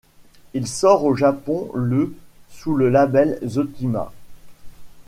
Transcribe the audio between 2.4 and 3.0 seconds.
sous le